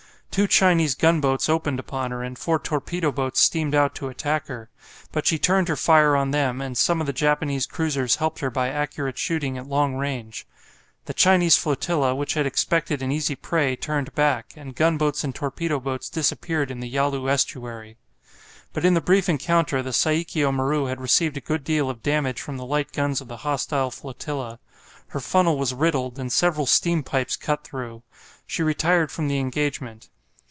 Two 0.31 0.47
Chinese 0.47 0.95
gunboats 0.95 1.49
opened 1.49 1.77
upon 1.77 2.11
her 2.11 2.23
and 2.23 2.39
four 2.39 2.57
torpedo 2.57 3.11
boats 3.11 3.37
steamed 3.41 3.75
out 3.75 3.93
to 3.95 4.07
attack 4.07 4.47
her. 4.47 4.69
But 5.11 5.27
she 5.27 5.37
turned 5.37 5.67
her 5.67 5.75
fire 5.75 6.15
on 6.15 6.31
them, 6.31 6.61
and 6.61 6.77
some 6.77 7.01
of 7.01 7.05
the 7.07 7.11
Japanese 7.11 7.65
cruisers 7.65 8.15
helped 8.15 8.39
her 8.39 8.49
by 8.49 8.69
accurate 8.69 9.17
shooting 9.17 9.57
at 9.57 9.67
long 9.67 9.95
range. 9.95 10.47
The 11.03 11.13
Chinese 11.13 11.57
flotilla, 11.57 12.15
which 12.15 12.35
had 12.35 12.45
expected 12.45 13.01
an 13.01 13.11
easy 13.11 13.35
prey, 13.35 13.75
turned 13.75 14.15
back, 14.15 14.53
and 14.55 14.73
gunboats 14.73 15.25
and 15.25 15.35
torpedo 15.35 15.81
boats 15.81 16.07
disappeared 16.09 16.71
in 16.71 16.79
the 16.79 16.87
Yalu 16.87 17.27
estuary. 17.29 17.97
But 18.71 18.85
in 18.85 18.93
the 18.93 19.01
brief 19.01 19.27
encounter 19.27 19.83
the 19.83 19.91
"Saikio 19.91 20.49
Maru" 20.53 20.85
had 20.85 21.01
received 21.01 21.35
a 21.35 21.41
good 21.41 21.65
deal 21.65 21.89
of 21.89 22.01
damage 22.01 22.39
from 22.41 22.55
the 22.55 22.65
light 22.65 22.93
guns 22.93 23.19
of 23.19 23.27
the 23.27 23.35
hostile 23.43 23.91
flotilla. 23.91 24.59
Her 25.09 25.19
funnel 25.19 25.57
was 25.57 25.73
riddled, 25.73 26.17
and 26.17 26.31
several 26.31 26.67
steam 26.67 27.03
pipes 27.03 27.35
cut 27.35 27.65
through. 27.65 28.03
She 28.47 28.63
retired 28.63 29.11
from 29.11 29.27
the 29.27 29.37
engagement. 29.39 30.07